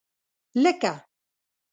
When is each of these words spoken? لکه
لکه 0.63 0.93